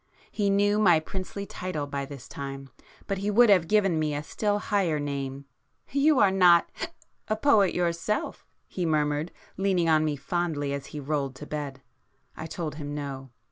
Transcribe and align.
He 0.31 0.49
knew 0.49 0.79
my 0.79 0.99
princely 0.99 1.45
title 1.45 1.85
by 1.85 2.05
this 2.07 2.27
time, 2.27 2.71
but 3.05 3.19
he 3.19 3.29
would 3.29 3.51
have 3.51 3.67
given 3.67 3.99
me 3.99 4.15
a 4.15 4.23
still 4.23 4.57
higher 4.57 4.99
name. 4.99 5.45
'You 5.91 6.17
are 6.17 6.31
not—hic—a 6.31 7.35
poet 7.35 7.75
yourself?' 7.75 8.43
he 8.67 8.83
murmured, 8.83 9.31
leaning 9.57 9.87
on 9.89 10.03
me 10.03 10.15
fondly 10.15 10.73
as 10.73 10.87
he 10.87 10.99
rolled 10.99 11.35
to 11.35 11.45
bed. 11.45 11.83
I 12.35 12.47
told 12.47 12.77
him 12.77 12.95
no. 12.95 13.29